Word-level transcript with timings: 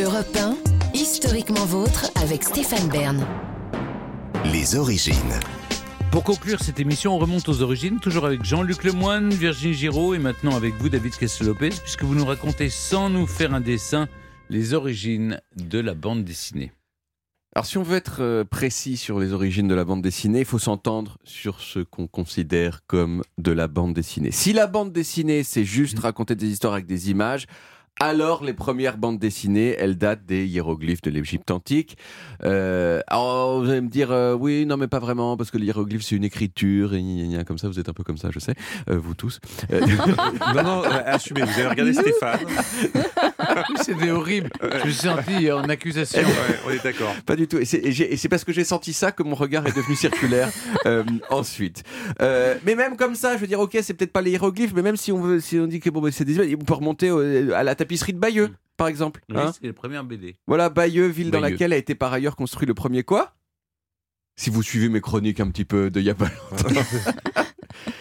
Europe 0.00 0.36
1, 0.36 0.56
historiquement 0.94 1.64
vôtre 1.64 2.08
avec 2.22 2.44
Stéphane 2.44 2.88
Bern. 2.88 3.26
Les 4.44 4.76
origines. 4.76 5.16
Pour 6.12 6.22
conclure 6.22 6.60
cette 6.60 6.78
émission, 6.78 7.16
on 7.16 7.18
remonte 7.18 7.48
aux 7.48 7.62
origines, 7.62 7.98
toujours 7.98 8.24
avec 8.24 8.44
Jean-Luc 8.44 8.84
Lemoine, 8.84 9.30
Virginie 9.30 9.74
Giraud 9.74 10.14
et 10.14 10.20
maintenant 10.20 10.54
avec 10.54 10.74
vous, 10.74 10.88
David 10.88 11.16
Castel-Lopez, 11.16 11.70
puisque 11.82 12.04
vous 12.04 12.14
nous 12.14 12.24
racontez 12.24 12.70
sans 12.70 13.10
nous 13.10 13.26
faire 13.26 13.52
un 13.52 13.60
dessin 13.60 14.06
les 14.50 14.72
origines 14.72 15.40
de 15.56 15.80
la 15.80 15.94
bande 15.94 16.22
dessinée. 16.22 16.70
Alors 17.56 17.66
si 17.66 17.76
on 17.76 17.82
veut 17.82 17.96
être 17.96 18.18
euh, 18.20 18.44
précis 18.44 18.96
sur 18.96 19.18
les 19.18 19.32
origines 19.32 19.66
de 19.66 19.74
la 19.74 19.84
bande 19.84 20.02
dessinée, 20.02 20.40
il 20.40 20.44
faut 20.44 20.60
s'entendre 20.60 21.18
sur 21.24 21.60
ce 21.60 21.80
qu'on 21.80 22.06
considère 22.06 22.86
comme 22.86 23.24
de 23.38 23.50
la 23.50 23.66
bande 23.66 23.94
dessinée. 23.94 24.30
Si 24.30 24.52
la 24.52 24.68
bande 24.68 24.92
dessinée, 24.92 25.42
c'est 25.42 25.64
juste 25.64 25.98
raconter 25.98 26.36
des 26.36 26.46
histoires 26.46 26.74
avec 26.74 26.86
des 26.86 27.10
images, 27.10 27.46
alors 28.00 28.44
les 28.44 28.52
premières 28.52 28.96
bandes 28.98 29.18
dessinées, 29.18 29.74
elles 29.78 29.96
datent 29.98 30.24
des 30.26 30.46
hiéroglyphes 30.46 31.02
de 31.02 31.10
l'Égypte 31.10 31.50
antique. 31.50 31.96
Euh, 32.44 33.00
alors 33.08 33.60
vous 33.62 33.68
allez 33.70 33.80
me 33.80 33.88
dire, 33.88 34.10
euh, 34.12 34.34
oui, 34.34 34.66
non 34.66 34.76
mais 34.76 34.86
pas 34.88 34.98
vraiment, 35.00 35.36
parce 35.36 35.50
que 35.50 35.58
l'hiéroglyphe 35.58 36.02
c'est 36.02 36.14
une 36.16 36.24
écriture, 36.24 36.94
et 36.94 37.02
gna, 37.02 37.24
gna, 37.24 37.36
gna, 37.38 37.44
comme 37.44 37.58
ça, 37.58 37.68
vous 37.68 37.78
êtes 37.80 37.88
un 37.88 37.92
peu 37.92 38.04
comme 38.04 38.16
ça, 38.18 38.28
je 38.32 38.38
sais, 38.38 38.54
euh, 38.90 38.98
vous 38.98 39.14
tous. 39.14 39.40
Euh, 39.72 39.80
Non, 40.54 40.62
non, 40.62 40.82
euh, 40.84 40.88
assumez, 41.06 41.42
vous 41.42 41.58
avez 41.60 41.68
regardé 41.68 41.92
Stéphane. 41.92 42.40
C'était 43.82 44.10
horrible. 44.10 44.50
Je 44.62 44.86
me 44.86 44.90
suis 44.90 44.92
senti 45.08 45.50
en 45.52 45.62
accusation. 45.64 46.20
Ouais, 46.22 46.58
on 46.66 46.70
est 46.70 46.82
d'accord. 46.82 47.14
Pas 47.26 47.36
du 47.36 47.46
tout. 47.48 47.58
Et 47.58 47.64
c'est- 47.64 48.28
parce 48.28 48.44
que 48.44 48.52
j'ai 48.52 48.64
senti 48.64 48.92
ça 48.92 49.12
que 49.12 49.22
mon 49.22 49.34
regard 49.34 49.66
est 49.66 49.74
devenu 49.76 49.94
circulaire 49.96 50.50
euh, 50.86 51.02
ensuite. 51.30 51.82
Euh, 52.20 52.56
mais 52.64 52.74
même 52.74 52.96
comme 52.96 53.14
ça, 53.14 53.34
je 53.36 53.40
veux 53.40 53.46
dire, 53.46 53.60
ok, 53.60 53.76
c'est 53.82 53.94
peut-être 53.94 54.12
pas 54.12 54.20
les 54.22 54.32
hiéroglyphes, 54.32 54.72
mais 54.74 54.82
même 54.82 54.96
si 54.96 55.12
on 55.12 55.20
veut, 55.20 55.40
si 55.40 55.58
on 55.58 55.66
dit 55.66 55.80
que 55.80 55.90
bon, 55.90 56.06
c'est 56.10 56.24
des 56.24 56.34
images, 56.36 56.48
on 56.60 56.64
peut 56.64 56.74
remonter 56.74 57.10
au- 57.10 57.52
à 57.52 57.62
la 57.62 57.74
tapisserie 57.88 58.12
de 58.12 58.18
Bayeux, 58.18 58.50
par 58.76 58.88
exemple. 58.88 59.22
Oui, 59.30 59.36
hein. 59.38 59.52
c'est 59.58 59.66
la 59.66 59.72
première 59.72 60.04
BD. 60.04 60.36
voilà, 60.46 60.68
Bayeux, 60.68 61.06
ville 61.06 61.30
dans 61.30 61.40
laquelle 61.40 61.72
a 61.72 61.76
été 61.76 61.94
par 61.94 62.12
ailleurs 62.12 62.36
construit 62.36 62.66
le 62.66 62.74
premier 62.74 63.02
quoi? 63.02 63.34
Si 64.36 64.50
vous 64.50 64.62
suivez 64.62 64.88
mes 64.88 65.00
chroniques 65.00 65.40
un 65.40 65.50
petit 65.50 65.64
peu 65.64 65.90
de 65.90 65.98
il 66.00 66.06
y 66.06 66.10
a 66.10 66.14
pas 66.14 66.28
longtemps. 66.50 66.68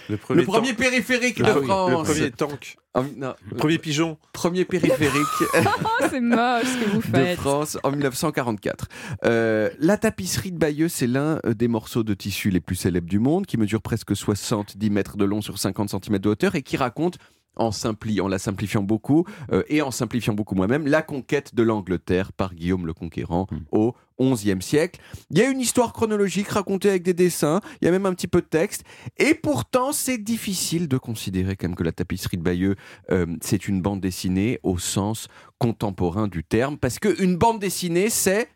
Le 0.09 0.15
premier, 0.15 0.41
Le 0.41 0.47
premier 0.47 0.69
tank- 0.69 0.77
périphérique 0.77 1.39
le, 1.39 1.45
de 1.45 1.51
France. 1.61 2.07
le 2.07 2.13
premier 2.13 2.31
tank, 2.31 2.77
En- 2.93 3.03
non, 3.03 3.35
le 3.51 3.57
premier 3.57 3.77
pigeon. 3.77 4.17
premier 4.31 4.63
périphérique. 4.63 5.25
Oh, 5.53 6.05
c'est 6.09 6.21
moche 6.21 6.63
ce 6.63 6.77
que 6.85 6.89
vous 6.89 7.01
de 7.11 7.17
faites. 7.17 7.37
France 7.37 7.77
en 7.83 7.91
1944. 7.91 8.87
Euh, 9.25 9.69
la 9.79 9.97
tapisserie 9.97 10.53
de 10.53 10.57
Bayeux, 10.57 10.87
c'est 10.87 11.07
l'un 11.07 11.39
euh, 11.45 11.53
des 11.53 11.67
morceaux 11.67 12.03
de 12.03 12.13
tissu 12.13 12.49
les 12.49 12.61
plus 12.61 12.75
célèbres 12.75 13.09
du 13.09 13.19
monde, 13.19 13.45
qui 13.45 13.57
mesure 13.57 13.81
presque 13.81 14.15
70 14.15 14.89
mètres 14.89 15.17
de 15.17 15.25
long 15.25 15.41
sur 15.41 15.59
50 15.59 15.89
cm 15.89 16.17
de 16.19 16.29
hauteur 16.29 16.55
et 16.55 16.63
qui 16.63 16.77
raconte 16.77 17.17
en, 17.57 17.69
simpli- 17.71 18.21
en 18.21 18.27
la 18.27 18.39
simplifiant 18.39 18.83
beaucoup 18.83 19.25
euh, 19.51 19.63
et 19.67 19.81
en 19.81 19.91
simplifiant 19.91 20.33
beaucoup 20.33 20.55
moi-même, 20.55 20.87
la 20.87 21.01
conquête 21.01 21.53
de 21.55 21.63
l'Angleterre 21.63 22.31
par 22.33 22.53
Guillaume 22.55 22.85
le 22.85 22.93
Conquérant 22.93 23.47
Mm. 23.51 23.57
au 23.71 23.95
XIe 24.19 24.61
siècle. 24.61 24.99
Il 25.29 25.37
y 25.37 25.41
a 25.41 25.49
une 25.49 25.59
histoire 25.59 25.93
chronologique 25.93 26.47
racontée 26.47 26.89
avec 26.89 27.03
des 27.03 27.13
dessins, 27.13 27.61
il 27.81 27.85
y 27.85 27.87
a 27.87 27.91
même 27.91 28.05
un 28.07 28.13
petit 28.13 28.27
peu 28.27 28.41
de 28.41 28.47
texte, 28.47 28.83
et 29.17 29.35
pourtant 29.35 29.91
c'est 29.91 30.17
difficile 30.17 30.87
de 30.87 30.97
considérer 30.97 31.55
quand 31.55 31.67
même 31.67 31.75
que 31.75 31.83
la 31.83 31.91
tapisserie 31.91 32.37
de 32.37 32.41
Bayeux, 32.41 32.75
euh, 33.11 33.27
c'est 33.41 33.67
une 33.67 33.81
bande 33.81 34.01
dessinée 34.01 34.59
au 34.63 34.79
sens 34.79 35.27
contemporain 35.59 36.27
du 36.27 36.43
terme, 36.43 36.77
parce 36.77 36.97
qu'une 36.99 37.35
bande 37.37 37.59
dessinée, 37.59 38.09
c'est, 38.09 38.49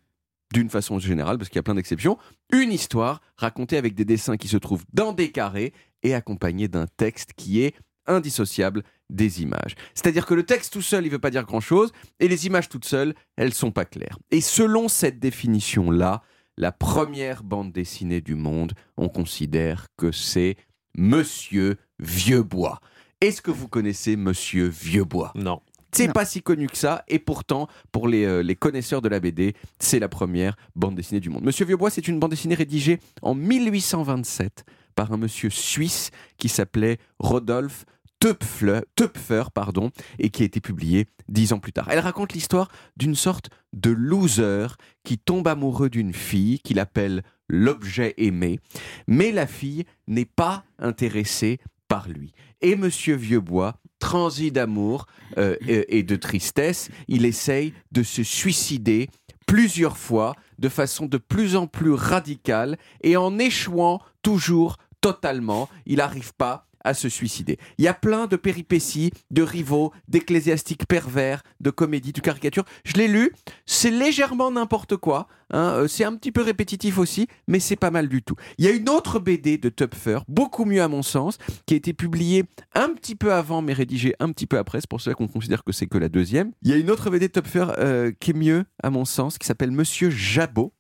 d'une 0.54 0.70
façon 0.70 0.98
générale, 1.00 1.38
parce 1.38 1.50
qu'il 1.50 1.58
y 1.58 1.60
a 1.60 1.64
plein 1.64 1.76
d'exceptions, 1.76 2.18
une 2.52 2.72
histoire 2.72 3.22
racontée 3.38 3.78
avec 3.78 3.94
des 3.94 4.04
dessins 4.06 4.38
qui 4.38 4.48
se 4.48 4.58
trouvent 4.58 4.84
dans 4.94 5.14
des 5.14 5.32
carrés 5.32 5.74
et 6.04 6.16
accompagnée 6.16 6.68
d'un 6.68 6.88
texte 6.98 7.34
qui 7.36 7.62
est 7.62 7.76
indissociable 8.08 8.84
des 9.10 9.42
images. 9.42 9.76
C'est-à-dire 9.94 10.26
que 10.26 10.34
le 10.34 10.44
texte 10.44 10.74
tout 10.74 10.82
seul, 10.82 11.04
il 11.04 11.08
ne 11.08 11.14
veut 11.14 11.20
pas 11.20 11.30
dire 11.30 11.44
grand-chose, 11.44 11.92
et 12.20 12.28
les 12.28 12.48
images 12.48 12.70
toutes 12.70 12.86
seules, 12.86 13.14
elles 13.36 13.54
sont 13.54 13.72
pas 13.72 13.86
claires. 13.86 14.18
Et 14.32 14.42
selon 14.42 14.88
cette 14.88 15.20
définition-là, 15.20 16.22
la 16.58 16.72
première 16.72 17.44
bande 17.44 17.72
dessinée 17.72 18.22
du 18.22 18.36
monde, 18.36 18.74
on 18.98 19.10
considère 19.10 19.88
que 19.98 20.12
c'est 20.12 20.58
Monsieur 20.98 21.78
Vieuxbois. 22.00 22.80
Est-ce 23.22 23.42
que 23.42 23.52
vous 23.52 23.68
connaissez 23.68 24.16
Monsieur 24.16 24.68
Vieuxbois? 24.68 25.32
Non. 25.36 25.62
c'est 25.92 26.12
pas 26.12 26.26
si 26.26 26.42
connu 26.42 26.68
que 26.68 26.78
ça, 26.78 27.04
et 27.08 27.20
pourtant, 27.20 27.68
pour 27.92 28.08
les, 28.08 28.26
euh, 28.26 28.42
les 28.42 28.56
connaisseurs 28.56 29.02
de 29.02 29.10
la 29.10 29.20
BD, 29.20 29.54
c'est 29.80 30.00
la 30.00 30.10
première 30.10 30.56
bande 30.76 30.96
dessinée 30.96 31.20
du 31.20 31.30
monde. 31.30 31.44
Monsieur 31.44 31.66
Vieuxbois, 31.66 31.90
c'est 31.90 32.08
une 32.08 32.20
bande 32.20 32.32
dessinée 32.32 32.56
rédigée 32.56 33.00
en 33.22 33.36
1827 33.36 34.66
par 35.02 35.14
un 35.14 35.18
monsieur 35.18 35.50
suisse 35.50 36.12
qui 36.38 36.48
s'appelait 36.48 37.00
Rodolphe 37.18 37.86
Töpfer, 38.20 39.46
pardon, 39.52 39.90
et 40.20 40.30
qui 40.30 40.44
a 40.44 40.46
été 40.46 40.62
publiée 40.62 41.08
dix 41.28 41.54
ans 41.54 41.60
plus 41.60 41.74
tard. 41.74 41.88
Elle 41.90 41.98
raconte 41.98 42.34
l'histoire 42.34 42.70
d'une 42.98 43.16
sorte 43.16 43.50
de 43.74 43.90
loser 43.90 44.68
qui 45.04 45.18
tombe 45.18 45.48
amoureux 45.48 45.90
d'une 45.90 46.14
fille 46.14 46.60
qu'il 46.60 46.78
appelle 46.78 47.24
l'objet 47.50 48.14
aimé, 48.18 48.60
mais 49.08 49.32
la 49.32 49.48
fille 49.48 49.86
n'est 50.06 50.26
pas 50.26 50.66
intéressée 50.78 51.58
par 51.88 52.08
lui. 52.08 52.32
Et 52.62 52.76
Monsieur 52.76 53.16
Vieuxbois, 53.16 53.78
transi 53.98 54.52
d'amour 54.52 55.08
euh, 55.40 55.56
et 55.66 56.04
de 56.04 56.16
tristesse, 56.16 56.90
il 57.08 57.26
essaye 57.26 57.74
de 57.92 58.04
se 58.04 58.22
suicider 58.22 59.10
plusieurs 59.48 59.98
fois, 59.98 60.36
de 60.60 60.70
façon 60.70 61.08
de 61.08 61.18
plus 61.18 61.56
en 61.56 61.66
plus 61.66 61.92
radicale, 61.92 62.78
et 63.02 63.18
en 63.18 63.40
échouant 63.40 64.00
toujours 64.22 64.78
totalement, 65.02 65.68
il 65.86 65.98
n'arrive 65.98 66.34
pas 66.34 66.68
à 66.84 66.94
se 66.94 67.10
suicider. 67.10 67.58
Il 67.78 67.86
y 67.86 67.88
a 67.88 67.94
plein 67.94 68.28
de 68.28 68.36
péripéties, 68.36 69.12
de 69.30 69.44
rivaux, 69.44 69.92
d'ecclésiastiques 70.08 70.88
pervers, 70.88 71.44
de 71.60 71.70
comédies, 71.70 72.12
de 72.12 72.22
caricatures. 72.22 72.66
Je 72.84 72.94
l'ai 72.94 73.08
lu, 73.08 73.34
c'est 73.66 73.92
légèrement 73.92 74.52
n'importe 74.52 74.98
quoi, 74.98 75.28
hein, 75.52 75.74
euh, 75.76 75.88
c'est 75.88 76.04
un 76.04 76.16
petit 76.16 76.32
peu 76.32 76.42
répétitif 76.42 76.98
aussi, 76.98 77.28
mais 77.48 77.60
c'est 77.60 77.76
pas 77.76 77.92
mal 77.92 78.08
du 78.08 78.24
tout. 78.24 78.36
Il 78.58 78.66
y 78.66 78.68
a 78.68 78.72
une 78.72 78.90
autre 78.90 79.20
BD 79.20 79.58
de 79.58 79.70
Tupfer, 79.70 80.20
beaucoup 80.28 80.66
mieux 80.66 80.82
à 80.82 80.88
mon 80.88 81.04
sens, 81.04 81.38
qui 81.66 81.76
a 81.76 81.78
été 81.78 81.94
publiée 81.94 82.46
un 82.74 82.90
petit 82.90 83.16
peu 83.16 83.34
avant, 83.34 83.62
mais 83.62 83.74
rédigée 83.74 84.16
un 84.20 84.32
petit 84.32 84.48
peu 84.48 84.58
après, 84.58 84.82
c'est 84.82 84.90
pour 84.90 85.02
cela 85.02 85.16
qu'on 85.16 85.28
considère 85.28 85.64
que 85.64 85.72
c'est 85.72 85.88
que 85.88 85.98
la 85.98 86.10
deuxième. 86.10 86.52
Il 86.64 86.72
y 86.72 86.74
a 86.74 86.78
une 86.78 86.90
autre 86.90 87.10
BD 87.10 87.28
de 87.28 87.34
Tupfer 87.34 87.68
euh, 87.78 88.12
qui 88.20 88.32
est 88.32 88.36
mieux 88.36 88.66
à 88.82 88.90
mon 88.90 89.06
sens, 89.06 89.38
qui 89.38 89.46
s'appelle 89.46 89.72
Monsieur 89.72 90.10
Jabot. 90.10 90.74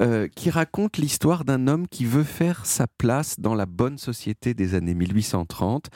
Euh, 0.00 0.28
qui 0.28 0.50
raconte 0.50 0.98
l'histoire 0.98 1.46
d'un 1.46 1.68
homme 1.68 1.88
qui 1.88 2.04
veut 2.04 2.22
faire 2.22 2.66
sa 2.66 2.86
place 2.86 3.40
dans 3.40 3.54
la 3.54 3.64
bonne 3.64 3.96
société 3.96 4.52
des 4.52 4.74
années 4.74 4.94
1830. 4.94 5.86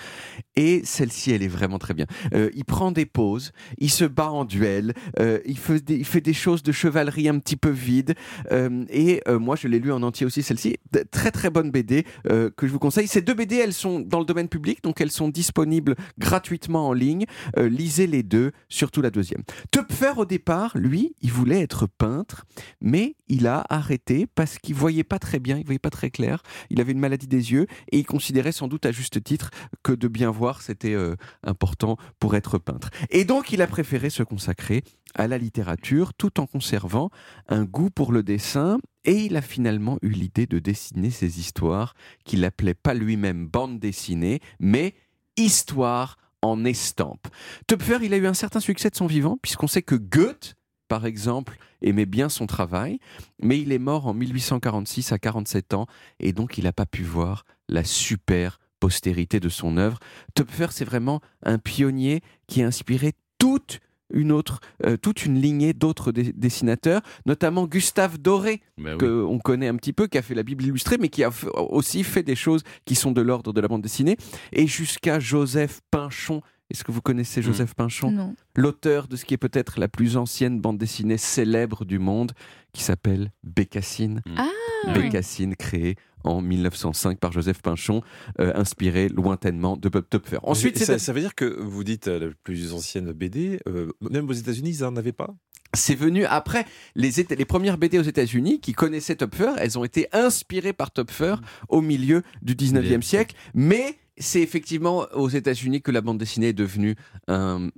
Et 0.56 0.80
celle-ci, 0.84 1.32
elle 1.32 1.42
est 1.42 1.48
vraiment 1.48 1.78
très 1.78 1.92
bien. 1.92 2.06
Euh, 2.32 2.48
il 2.54 2.64
prend 2.64 2.92
des 2.92 3.04
pauses, 3.04 3.52
il 3.76 3.90
se 3.90 4.06
bat 4.06 4.30
en 4.30 4.46
duel, 4.46 4.94
euh, 5.18 5.40
il, 5.44 5.58
fait 5.58 6.20
des, 6.22 6.32
choses 6.32 6.62
de 6.62 6.72
chevalerie 6.72 7.28
un 7.28 7.38
petit 7.38 7.56
peu 7.56 7.68
vides. 7.68 8.14
et 8.50 9.20
moi, 9.28 9.56
je 9.56 9.68
l'ai 9.68 9.78
lu 9.78 9.92
en 9.92 10.02
entier 10.02 10.24
aussi, 10.24 10.42
celle-ci. 10.42 10.78
Très 11.10 11.30
très 11.30 11.50
bonne 11.50 11.70
BD 11.70 12.04
que 12.24 12.66
je 12.66 12.72
vous 12.72 12.78
conseille. 12.78 13.06
Ces 13.06 13.20
deux 13.20 13.34
BD, 13.34 13.56
elles 13.56 13.74
sont 13.74 14.00
dans 14.00 14.18
le 14.18 14.24
domaine 14.24 14.48
public, 14.48 14.82
donc 14.82 15.00
elles 15.00 15.10
sont 15.10 15.28
disponibles 15.28 15.94
gratuitement 16.18 16.88
en 16.88 16.92
ligne. 16.92 17.26
Lisez 17.56 18.06
les 18.06 18.22
deux, 18.22 18.52
surtout 18.68 19.02
la 19.02 19.10
deuxième. 19.10 19.42
Töpfer, 19.70 20.12
au 20.16 20.24
départ, 20.24 20.76
lui, 20.76 21.14
il 21.20 21.32
voulait 21.32 21.60
être 21.60 21.86
peintre, 21.86 22.46
mais 22.80 23.16
il 23.28 23.46
a 23.46 23.64
arrêté 23.68 23.89
parce 24.34 24.58
qu'il 24.58 24.74
voyait 24.74 25.04
pas 25.04 25.18
très 25.18 25.38
bien, 25.38 25.58
il 25.58 25.64
voyait 25.64 25.78
pas 25.78 25.90
très 25.90 26.10
clair. 26.10 26.42
Il 26.70 26.80
avait 26.80 26.92
une 26.92 26.98
maladie 26.98 27.26
des 27.26 27.52
yeux 27.52 27.66
et 27.92 27.98
il 27.98 28.06
considérait 28.06 28.52
sans 28.52 28.68
doute 28.68 28.86
à 28.86 28.92
juste 28.92 29.22
titre 29.22 29.50
que 29.82 29.92
de 29.92 30.08
bien 30.08 30.30
voir, 30.30 30.62
c'était 30.62 30.94
euh, 30.94 31.16
important 31.42 31.96
pour 32.18 32.36
être 32.36 32.58
peintre. 32.58 32.90
Et 33.10 33.24
donc, 33.24 33.52
il 33.52 33.62
a 33.62 33.66
préféré 33.66 34.10
se 34.10 34.22
consacrer 34.22 34.82
à 35.14 35.26
la 35.26 35.38
littérature 35.38 36.14
tout 36.14 36.40
en 36.40 36.46
conservant 36.46 37.10
un 37.48 37.64
goût 37.64 37.90
pour 37.90 38.12
le 38.12 38.22
dessin 38.22 38.78
et 39.04 39.24
il 39.24 39.36
a 39.36 39.42
finalement 39.42 39.98
eu 40.02 40.10
l'idée 40.10 40.46
de 40.46 40.58
dessiner 40.58 41.10
ses 41.10 41.40
histoires 41.40 41.94
qu'il 42.24 42.44
appelait 42.44 42.74
pas 42.74 42.94
lui-même 42.94 43.46
bande 43.46 43.78
dessinée, 43.78 44.40
mais 44.60 44.94
histoire 45.36 46.16
en 46.42 46.64
estampe. 46.64 47.26
Töpfer, 47.66 47.98
il 48.02 48.14
a 48.14 48.16
eu 48.16 48.26
un 48.26 48.34
certain 48.34 48.60
succès 48.60 48.90
de 48.90 48.96
son 48.96 49.06
vivant, 49.06 49.38
puisqu'on 49.42 49.66
sait 49.66 49.82
que 49.82 49.94
Goethe, 49.94 50.54
par 50.90 51.06
exemple, 51.06 51.56
aimait 51.82 52.04
bien 52.04 52.28
son 52.28 52.48
travail, 52.48 52.98
mais 53.40 53.60
il 53.60 53.70
est 53.70 53.78
mort 53.78 54.08
en 54.08 54.12
1846 54.12 55.12
à 55.12 55.20
47 55.20 55.72
ans, 55.72 55.86
et 56.18 56.32
donc 56.32 56.58
il 56.58 56.64
n'a 56.64 56.72
pas 56.72 56.84
pu 56.84 57.04
voir 57.04 57.44
la 57.68 57.84
super 57.84 58.58
postérité 58.80 59.38
de 59.38 59.48
son 59.48 59.76
œuvre. 59.76 60.00
Töpfer, 60.34 60.66
c'est 60.70 60.84
vraiment 60.84 61.20
un 61.44 61.58
pionnier 61.58 62.22
qui 62.48 62.60
a 62.60 62.66
inspiré 62.66 63.12
toute 63.38 63.78
une 64.12 64.32
autre, 64.32 64.58
euh, 64.84 64.96
toute 64.96 65.24
une 65.24 65.40
lignée 65.40 65.74
d'autres 65.74 66.10
dessinateurs, 66.10 67.02
notamment 67.24 67.68
Gustave 67.68 68.18
Doré, 68.18 68.60
oui. 68.76 68.98
qu'on 68.98 69.38
connaît 69.38 69.68
un 69.68 69.76
petit 69.76 69.92
peu, 69.92 70.08
qui 70.08 70.18
a 70.18 70.22
fait 70.22 70.34
la 70.34 70.42
Bible 70.42 70.64
illustrée, 70.64 70.98
mais 70.98 71.08
qui 71.08 71.22
a 71.22 71.30
aussi 71.54 72.02
fait 72.02 72.24
des 72.24 72.34
choses 72.34 72.64
qui 72.84 72.96
sont 72.96 73.12
de 73.12 73.20
l'ordre 73.20 73.52
de 73.52 73.60
la 73.60 73.68
bande 73.68 73.82
dessinée, 73.82 74.16
et 74.50 74.66
jusqu'à 74.66 75.20
Joseph 75.20 75.82
Pinchon. 75.92 76.42
Est-ce 76.70 76.84
que 76.84 76.92
vous 76.92 77.00
connaissez 77.02 77.42
Joseph 77.42 77.74
Pinchon 77.74 78.10
Non. 78.12 78.34
L'auteur 78.54 79.08
de 79.08 79.16
ce 79.16 79.24
qui 79.24 79.34
est 79.34 79.38
peut-être 79.38 79.80
la 79.80 79.88
plus 79.88 80.16
ancienne 80.16 80.60
bande 80.60 80.78
dessinée 80.78 81.18
célèbre 81.18 81.84
du 81.84 81.98
monde, 81.98 82.32
qui 82.72 82.82
s'appelle 82.82 83.32
Bécassine. 83.42 84.22
Ah, 84.36 84.48
Bécassine, 84.94 85.56
créée 85.56 85.96
en 86.24 86.40
1905 86.40 87.18
par 87.18 87.32
Joseph 87.32 87.62
Pinchon, 87.62 88.02
euh, 88.40 88.52
inspiré 88.54 89.08
lointainement 89.08 89.76
de 89.76 89.88
Bob 89.88 90.04
Topfer. 90.08 90.38
Ensuite, 90.42 90.78
ça, 90.78 90.98
ça 90.98 91.12
veut 91.12 91.20
dire 91.20 91.34
que 91.34 91.44
vous 91.44 91.82
dites 91.84 92.08
euh, 92.08 92.28
la 92.28 92.34
plus 92.44 92.72
ancienne 92.72 93.12
BD, 93.12 93.60
euh, 93.66 93.90
même 94.10 94.28
aux 94.28 94.32
États-Unis, 94.32 94.76
ils 94.78 94.82
n'en 94.82 94.96
avaient 94.96 95.12
pas? 95.12 95.34
C'est 95.72 95.94
venu 95.94 96.24
après 96.24 96.66
les, 96.96 97.10
les 97.30 97.44
premières 97.44 97.78
BD 97.78 97.98
aux 97.98 98.02
États-Unis 98.02 98.60
qui 98.60 98.72
connaissaient 98.72 99.16
Topfer. 99.16 99.52
Elles 99.58 99.78
ont 99.78 99.84
été 99.84 100.08
inspirées 100.12 100.72
par 100.72 100.90
Topfer 100.90 101.36
au 101.68 101.80
milieu 101.80 102.22
du 102.42 102.54
19e 102.54 102.80
Bien. 102.80 103.00
siècle. 103.00 103.36
Mais 103.54 103.96
c'est 104.18 104.40
effectivement 104.40 105.06
aux 105.14 105.28
États-Unis 105.28 105.82
que 105.82 105.90
la 105.90 106.00
bande 106.00 106.18
dessinée 106.18 106.48
est 106.48 106.52
devenue 106.52 106.96
un, 107.28 107.70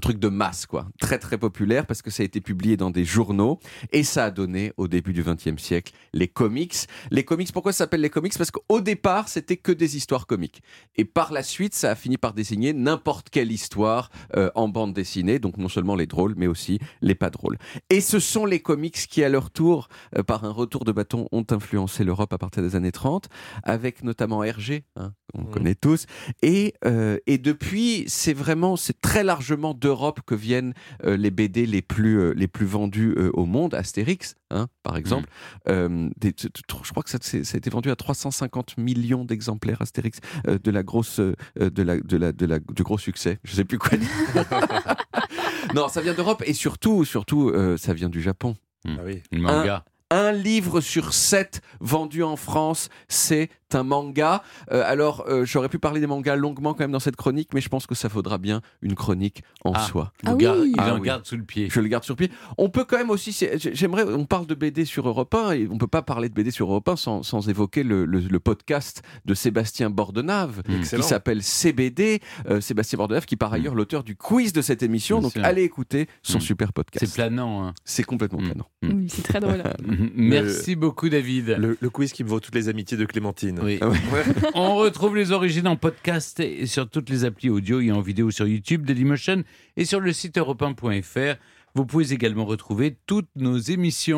truc 0.00 0.18
de 0.18 0.28
masse, 0.28 0.66
quoi. 0.66 0.88
Très, 1.00 1.18
très 1.18 1.38
populaire 1.38 1.86
parce 1.86 2.02
que 2.02 2.10
ça 2.10 2.22
a 2.22 2.26
été 2.26 2.42
publié 2.42 2.76
dans 2.76 2.90
des 2.90 3.04
journaux 3.04 3.60
et 3.92 4.02
ça 4.02 4.26
a 4.26 4.30
donné 4.30 4.72
au 4.76 4.88
début 4.88 5.14
du 5.14 5.22
20e 5.22 5.58
siècle 5.58 5.94
les 6.12 6.28
comics. 6.28 6.74
Les 7.10 7.24
comics, 7.24 7.50
pourquoi 7.52 7.72
ça 7.72 7.78
s'appelle 7.78 8.02
les 8.02 8.10
comics? 8.10 8.36
Parce 8.36 8.50
qu'au 8.50 8.80
départ, 8.82 9.28
c'était 9.28 9.56
que 9.56 9.72
des 9.72 9.96
histoires 9.96 10.26
comiques. 10.26 10.60
Et 10.96 11.06
par 11.06 11.32
la 11.32 11.42
suite, 11.42 11.74
ça 11.74 11.92
a 11.92 11.94
fini 11.94 12.18
par 12.18 12.34
désigner 12.34 12.74
n'importe 12.74 13.30
quelle 13.30 13.50
histoire 13.50 14.10
euh, 14.36 14.50
en 14.54 14.68
bande 14.68 14.92
dessinée, 14.92 15.38
donc 15.38 15.56
non 15.56 15.68
seulement 15.68 15.94
les 15.94 16.06
drôles, 16.06 16.34
mais 16.36 16.46
aussi 16.46 16.78
les 17.00 17.14
pas 17.14 17.30
drôles. 17.30 17.56
Et 17.88 18.00
ce 18.02 18.18
sont 18.18 18.44
les 18.44 18.60
comics 18.60 18.96
qui, 19.08 19.24
à 19.24 19.28
leur 19.28 19.50
tour, 19.50 19.88
euh, 20.18 20.22
par 20.22 20.44
un 20.44 20.50
retour 20.50 20.84
de 20.84 20.92
bâton, 20.92 21.28
ont 21.32 21.46
influencé 21.50 22.04
l'Europe 22.04 22.32
à 22.32 22.38
partir 22.38 22.62
des 22.62 22.76
années 22.76 22.92
30, 22.92 23.28
avec 23.62 24.02
notamment 24.02 24.44
Hergé, 24.44 24.84
hein, 24.96 25.12
qu'on 25.36 25.42
Mhm. 25.42 25.50
connaît 25.50 25.74
tous. 25.74 26.06
Et, 26.42 26.74
euh, 26.84 27.18
et 27.26 27.38
depuis, 27.38 28.04
c'est 28.08 28.32
vraiment, 28.32 28.76
c'est 28.76 29.00
très 29.00 29.22
largement 29.24 29.74
d'Europe 29.74 30.20
que 30.26 30.34
viennent 30.34 30.72
euh, 31.04 31.16
les 31.16 31.30
BD 31.30 31.66
les 31.66 31.82
plus, 31.82 32.18
euh, 32.20 32.32
les 32.34 32.48
plus 32.48 32.66
vendus 32.66 33.14
euh, 33.16 33.30
au 33.34 33.44
monde. 33.44 33.74
Astérix, 33.74 34.34
hein, 34.50 34.66
par 34.82 34.96
exemple. 34.96 35.28
Euh, 35.68 36.08
des- 36.18 36.32
t- 36.32 36.48
t- 36.48 36.62
je 36.82 36.90
crois 36.90 37.02
que 37.02 37.10
ça, 37.10 37.18
c'est- 37.20 37.44
ça 37.44 37.56
a 37.56 37.58
été 37.58 37.70
vendu 37.70 37.90
à 37.90 37.96
350 37.96 38.78
millions 38.78 39.24
d'exemplaires 39.24 39.82
Astérix 39.82 40.18
euh, 40.48 40.58
de 40.62 40.70
la 40.70 40.82
grosse, 40.82 41.20
euh, 41.20 41.34
de 41.58 41.82
la, 41.82 41.98
de 42.00 42.16
la, 42.16 42.32
de 42.32 42.46
la, 42.46 42.58
du 42.58 42.82
gros 42.82 42.98
succès. 42.98 43.38
Je 43.44 43.54
sais 43.54 43.64
plus 43.64 43.78
quoi 43.78 43.96
dire. 43.98 44.08
non, 45.74 45.88
ça 45.88 46.00
vient 46.00 46.14
d'Europe 46.14 46.42
et 46.46 46.52
surtout, 46.54 47.04
surtout, 47.04 47.50
euh, 47.50 47.76
ça 47.76 47.92
vient 47.94 48.08
du 48.08 48.22
Japon. 48.22 48.56
Ah 48.86 48.90
oui. 49.04 49.22
Le 49.32 49.40
manga. 49.40 49.84
Un 50.10 50.30
livre 50.30 50.80
sur 50.80 51.12
sept 51.12 51.60
vendu 51.80 52.22
en 52.22 52.36
France, 52.36 52.90
c'est 53.08 53.50
un 53.74 53.82
manga. 53.82 54.42
Euh, 54.70 54.82
alors, 54.86 55.24
euh, 55.28 55.44
j'aurais 55.44 55.68
pu 55.68 55.78
parler 55.78 56.00
des 56.00 56.06
mangas 56.06 56.36
longuement 56.36 56.72
quand 56.74 56.84
même 56.84 56.92
dans 56.92 57.00
cette 57.00 57.16
chronique, 57.16 57.48
mais 57.54 57.60
je 57.60 57.68
pense 57.68 57.86
que 57.86 57.94
ça 57.94 58.08
faudra 58.08 58.38
bien 58.38 58.60
une 58.82 58.94
chronique 58.94 59.42
en 59.64 59.72
Ah. 59.74 59.80
soi. 59.80 60.12
Il 60.22 60.28
Ah 60.30 60.34
garde- 60.34 60.60
oui. 60.60 60.72
il 60.74 60.80
Ah 60.80 60.94
en 60.94 60.98
oui. 60.98 61.06
garde 61.06 61.26
sous 61.26 61.36
le 61.36 61.42
pied. 61.42 61.68
Je 61.70 61.80
le 61.80 61.88
garde 61.88 62.04
sur 62.04 62.16
pied. 62.16 62.30
On 62.58 62.68
peut 62.70 62.84
quand 62.84 62.96
même 62.96 63.10
aussi, 63.10 63.32
c'est- 63.32 63.58
j'aimerais, 63.74 64.04
on 64.04 64.24
parle 64.24 64.46
de 64.46 64.54
BD 64.54 64.84
sur 64.84 65.08
Europe 65.08 65.34
1 65.34 65.52
et 65.52 65.68
on 65.70 65.78
peut 65.78 65.86
pas 65.88 66.02
parler 66.02 66.28
de 66.28 66.34
BD 66.34 66.50
sur 66.50 66.68
Europe 66.68 66.88
1 66.88 66.96
sans, 66.96 67.22
sans 67.22 67.48
évoquer 67.48 67.82
le, 67.82 68.04
le- 68.04 68.20
le 68.20 68.40
podcast 68.40 69.02
de 69.24 69.34
Sébastien 69.34 69.90
Bordenave 69.90 70.62
qui 70.62 70.76
Excellent. 70.76 71.02
s'appelle 71.02 71.42
CBD. 71.42 72.20
Euh, 72.48 72.60
Sébastien 72.60 72.96
Bordenave 72.98 73.26
qui 73.26 73.34
est 73.34 73.38
par 73.38 73.52
ailleurs 73.52 73.74
l'auteur 73.74 74.04
du 74.04 74.14
quiz 74.16 74.52
de 74.52 74.62
cette 74.62 74.82
émission. 74.82 75.16
Bien 75.18 75.22
Donc 75.26 75.32
sûr. 75.32 75.44
allez 75.44 75.62
écouter 75.62 76.08
son 76.22 76.38
Mm. 76.38 76.40
super 76.40 76.68
C'est 76.68 76.72
podcast. 76.74 77.14
planant. 77.14 77.66
hein. 77.66 77.74
C'est 77.84 78.04
complètement 78.04 78.40
Mm. 78.40 78.44
planant. 78.44 78.66
Oui, 78.82 79.06
c'est 79.08 79.22
très 79.22 79.40
drôle. 79.40 79.62
Merci 80.14 80.76
beaucoup, 80.76 81.08
David. 81.08 81.56
Le, 81.58 81.76
le 81.80 81.90
quiz 81.90 82.12
qui 82.12 82.24
me 82.24 82.28
vaut 82.28 82.40
toutes 82.40 82.54
les 82.54 82.68
amitiés 82.68 82.96
de 82.96 83.04
Clémentine. 83.04 83.55
Oui. 83.62 83.78
Ah. 83.80 83.92
On 84.54 84.76
retrouve 84.76 85.16
les 85.16 85.32
origines 85.32 85.68
en 85.68 85.76
podcast 85.76 86.40
et 86.40 86.66
sur 86.66 86.88
toutes 86.88 87.10
les 87.10 87.24
applis 87.24 87.50
audio 87.50 87.80
et 87.80 87.92
en 87.92 88.00
vidéo 88.00 88.30
sur 88.30 88.46
YouTube, 88.46 88.84
Dailymotion 88.84 89.44
et 89.76 89.84
sur 89.84 90.00
le 90.00 90.12
site 90.12 90.38
europe1.fr. 90.38 91.36
Vous 91.74 91.84
pouvez 91.84 92.12
également 92.12 92.46
retrouver 92.46 92.96
toutes 93.06 93.28
nos 93.36 93.58
émissions. 93.58 94.14